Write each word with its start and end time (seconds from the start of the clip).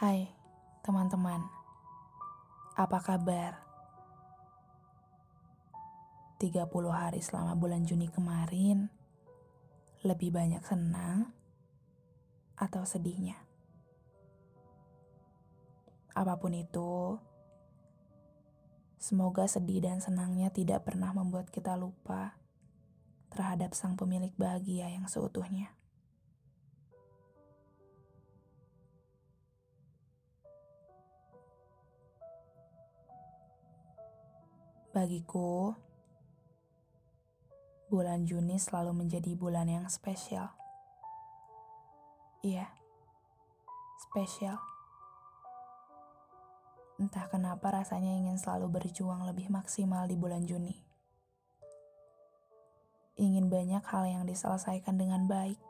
Hai 0.00 0.32
teman-teman, 0.80 1.44
apa 2.72 3.04
kabar? 3.04 3.60
30 6.40 6.64
hari 6.88 7.20
selama 7.20 7.52
bulan 7.52 7.84
Juni 7.84 8.08
kemarin 8.08 8.88
lebih 10.00 10.32
banyak 10.32 10.64
senang 10.64 11.36
atau 12.56 12.80
sedihnya. 12.88 13.44
Apa 16.16 16.40
pun 16.40 16.56
itu, 16.56 17.20
semoga 18.96 19.44
sedih 19.44 19.84
dan 19.84 20.00
senangnya 20.00 20.48
tidak 20.48 20.88
pernah 20.88 21.12
membuat 21.12 21.52
kita 21.52 21.76
lupa 21.76 22.40
terhadap 23.28 23.76
sang 23.76 24.00
pemilik 24.00 24.32
bahagia 24.32 24.88
yang 24.88 25.04
seutuhnya. 25.04 25.76
Bagiku, 34.90 35.70
bulan 37.86 38.26
Juni 38.26 38.58
selalu 38.58 38.90
menjadi 38.90 39.38
bulan 39.38 39.70
yang 39.70 39.86
spesial. 39.86 40.50
Iya, 42.42 42.66
spesial. 44.02 44.58
Entah 46.98 47.22
kenapa 47.30 47.70
rasanya 47.70 48.18
ingin 48.18 48.34
selalu 48.34 48.82
berjuang 48.82 49.30
lebih 49.30 49.46
maksimal 49.46 50.10
di 50.10 50.18
bulan 50.18 50.42
Juni. 50.50 50.74
Ingin 53.14 53.46
banyak 53.46 53.86
hal 53.86 54.10
yang 54.10 54.26
diselesaikan 54.26 54.98
dengan 54.98 55.30
baik. 55.30 55.62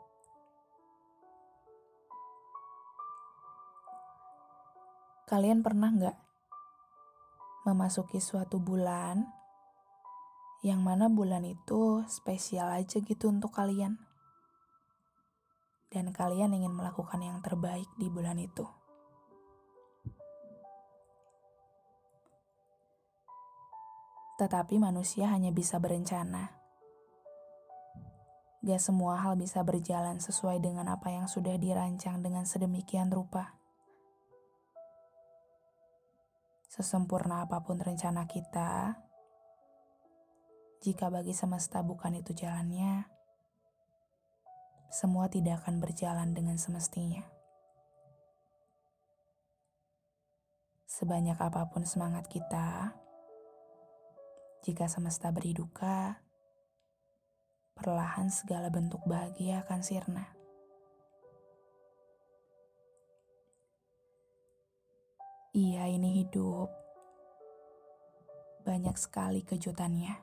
Kalian 5.29 5.61
pernah 5.61 5.93
nggak 5.93 6.30
memasuki 7.61 8.17
suatu 8.17 8.57
bulan 8.57 9.21
yang 10.61 10.81
mana 10.81 11.09
bulan 11.09 11.41
itu 11.41 12.05
spesial 12.05 12.69
aja 12.69 13.01
gitu 13.01 13.29
untuk 13.29 13.53
kalian. 13.53 13.97
Dan 15.91 16.13
kalian 16.15 16.53
ingin 16.55 16.71
melakukan 16.71 17.19
yang 17.19 17.41
terbaik 17.43 17.89
di 17.97 18.07
bulan 18.07 18.37
itu. 18.37 18.63
Tetapi 24.41 24.81
manusia 24.81 25.29
hanya 25.29 25.53
bisa 25.53 25.77
berencana. 25.77 26.57
Gak 28.61 28.81
semua 28.81 29.17
hal 29.17 29.37
bisa 29.37 29.61
berjalan 29.65 30.21
sesuai 30.21 30.61
dengan 30.61 30.89
apa 30.89 31.09
yang 31.09 31.25
sudah 31.25 31.57
dirancang 31.57 32.21
dengan 32.21 32.45
sedemikian 32.45 33.09
rupa. 33.09 33.60
Sesempurna 36.71 37.43
apa 37.43 37.59
pun 37.67 37.83
rencana 37.83 38.23
kita, 38.31 38.95
jika 40.79 41.11
bagi 41.11 41.35
semesta 41.35 41.83
bukan 41.83 42.15
itu 42.15 42.31
jalannya, 42.31 43.11
semua 44.87 45.27
tidak 45.27 45.67
akan 45.67 45.83
berjalan 45.83 46.31
dengan 46.31 46.55
semestinya. 46.55 47.27
Sebanyak 50.87 51.35
apa 51.43 51.67
pun 51.67 51.83
semangat 51.83 52.31
kita, 52.31 52.95
jika 54.63 54.87
semesta 54.87 55.27
beri 55.35 55.51
duka, 55.51 56.23
perlahan 57.75 58.31
segala 58.31 58.71
bentuk 58.71 59.03
bahagia 59.03 59.67
akan 59.67 59.83
sirna. 59.83 60.40
Iya, 65.51 65.83
ini 65.91 66.23
hidup. 66.23 66.71
Banyak 68.63 68.95
sekali 68.95 69.43
kejutannya. 69.43 70.15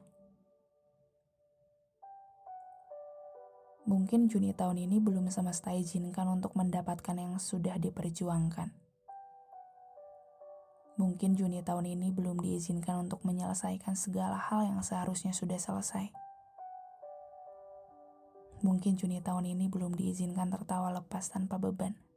Mungkin 3.85 4.33
Juni 4.33 4.57
tahun 4.57 4.89
ini 4.89 4.97
belum 4.97 5.29
semesta 5.29 5.77
izinkan 5.77 6.33
untuk 6.33 6.57
mendapatkan 6.57 7.13
yang 7.13 7.37
sudah 7.37 7.77
diperjuangkan. 7.77 8.73
Mungkin 10.97 11.37
Juni 11.37 11.61
tahun 11.61 11.93
ini 11.93 12.09
belum 12.09 12.41
diizinkan 12.41 13.05
untuk 13.05 13.21
menyelesaikan 13.29 14.01
segala 14.01 14.41
hal 14.41 14.65
yang 14.65 14.81
seharusnya 14.81 15.37
sudah 15.37 15.61
selesai. 15.61 16.09
Mungkin 18.65 18.97
Juni 18.97 19.21
tahun 19.21 19.45
ini 19.45 19.69
belum 19.69 19.93
diizinkan 19.93 20.49
tertawa 20.49 20.89
lepas 20.89 21.29
tanpa 21.29 21.61
beban. 21.61 22.08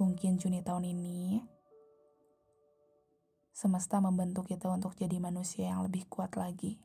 Mungkin 0.00 0.40
Juni 0.40 0.64
tahun 0.64 0.96
ini, 0.96 1.44
semesta 3.52 4.00
membentuk 4.00 4.48
kita 4.48 4.72
untuk 4.72 4.96
jadi 4.96 5.20
manusia 5.20 5.68
yang 5.68 5.84
lebih 5.84 6.08
kuat 6.08 6.40
lagi. 6.40 6.80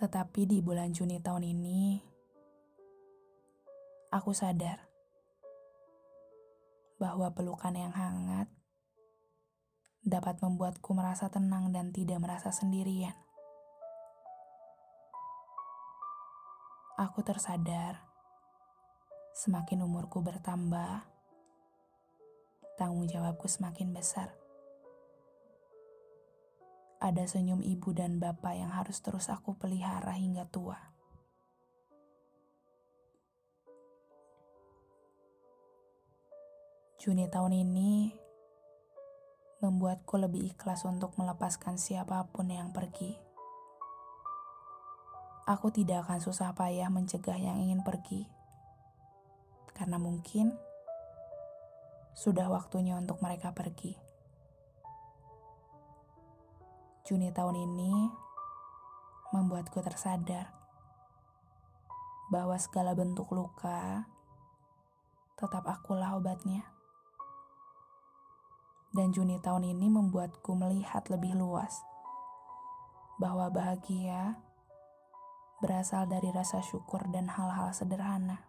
Tetapi 0.00 0.48
di 0.48 0.64
bulan 0.64 0.96
Juni 0.96 1.20
tahun 1.20 1.44
ini, 1.44 2.00
aku 4.16 4.32
sadar 4.32 4.80
bahwa 6.96 7.36
pelukan 7.36 7.76
yang 7.76 7.92
hangat 7.92 8.48
dapat 10.00 10.40
membuatku 10.40 10.88
merasa 10.96 11.28
tenang 11.28 11.68
dan 11.68 11.92
tidak 11.92 12.16
merasa 12.16 12.48
sendirian. 12.48 13.23
Aku 16.94 17.26
tersadar 17.26 17.98
semakin 19.34 19.82
umurku 19.82 20.22
bertambah, 20.22 21.02
tanggung 22.78 23.10
jawabku 23.10 23.50
semakin 23.50 23.90
besar. 23.90 24.30
Ada 27.02 27.26
senyum 27.26 27.66
ibu 27.66 27.90
dan 27.90 28.22
bapak 28.22 28.54
yang 28.54 28.70
harus 28.70 29.02
terus 29.02 29.26
aku 29.26 29.58
pelihara 29.58 30.14
hingga 30.14 30.46
tua. 30.46 30.78
Juni 37.02 37.26
tahun 37.26 37.58
ini 37.58 38.14
membuatku 39.60 40.14
lebih 40.14 40.54
ikhlas 40.54 40.86
untuk 40.86 41.18
melepaskan 41.18 41.74
siapa 41.74 42.22
pun 42.30 42.48
yang 42.48 42.70
pergi 42.70 43.23
aku 45.44 45.68
tidak 45.68 46.08
akan 46.08 46.20
susah 46.24 46.56
payah 46.56 46.88
mencegah 46.88 47.36
yang 47.36 47.60
ingin 47.60 47.84
pergi. 47.84 48.24
Karena 49.76 50.00
mungkin 50.00 50.56
sudah 52.16 52.48
waktunya 52.48 52.96
untuk 52.96 53.20
mereka 53.20 53.52
pergi. 53.52 53.92
Juni 57.04 57.28
tahun 57.36 57.68
ini 57.68 57.92
membuatku 59.36 59.76
tersadar 59.84 60.48
bahwa 62.32 62.56
segala 62.56 62.96
bentuk 62.96 63.28
luka 63.34 64.08
tetap 65.36 65.68
akulah 65.68 66.16
obatnya. 66.16 66.64
Dan 68.94 69.10
Juni 69.10 69.42
tahun 69.42 69.74
ini 69.74 69.90
membuatku 69.90 70.54
melihat 70.54 71.10
lebih 71.10 71.34
luas 71.34 71.82
bahwa 73.18 73.50
bahagia 73.50 74.38
berasal 75.64 76.04
dari 76.04 76.28
rasa 76.28 76.60
syukur 76.60 77.08
dan 77.08 77.32
hal-hal 77.32 77.72
sederhana. 77.72 78.44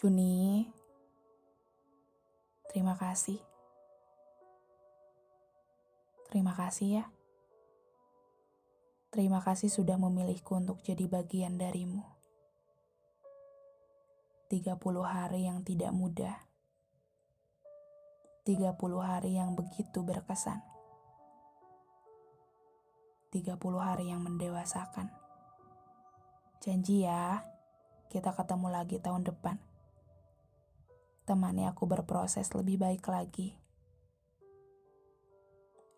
Juni, 0.00 0.64
terima 2.72 2.96
kasih. 2.96 3.36
Terima 6.32 6.56
kasih 6.56 7.04
ya. 7.04 7.04
Terima 9.12 9.44
kasih 9.44 9.68
sudah 9.68 10.00
memilihku 10.00 10.56
untuk 10.56 10.80
jadi 10.80 11.04
bagian 11.04 11.60
darimu. 11.60 12.00
30 14.48 14.72
hari 15.04 15.44
yang 15.44 15.60
tidak 15.60 15.92
mudah. 15.92 16.36
30 18.48 18.72
hari 19.04 19.36
yang 19.36 19.52
begitu 19.52 20.00
berkesan. 20.00 20.77
30 23.28 23.60
hari 23.76 24.08
yang 24.08 24.24
mendewasakan. 24.24 25.12
Janji 26.64 27.04
ya, 27.04 27.44
kita 28.08 28.32
ketemu 28.32 28.72
lagi 28.72 28.96
tahun 28.96 29.28
depan. 29.28 29.60
Temani 31.28 31.68
aku 31.68 31.84
berproses 31.84 32.48
lebih 32.56 32.80
baik 32.80 33.04
lagi. 33.04 33.52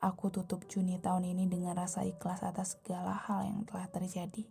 Aku 0.03 0.35
tutup 0.35 0.67
Juni 0.67 0.99
tahun 0.99 1.31
ini 1.31 1.47
dengan 1.47 1.79
rasa 1.79 2.03
ikhlas 2.03 2.43
atas 2.43 2.75
segala 2.75 3.15
hal 3.15 3.47
yang 3.47 3.63
telah 3.63 3.87
terjadi. 3.87 4.49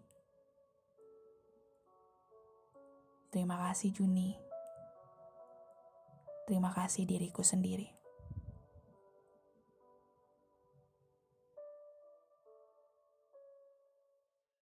Terima 3.27 3.59
kasih 3.67 3.91
Juni. 3.91 4.39
Terima 6.47 6.71
kasih 6.71 7.03
diriku 7.03 7.43
sendiri. 7.43 7.98